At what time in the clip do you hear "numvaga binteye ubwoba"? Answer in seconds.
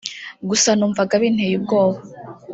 0.77-1.99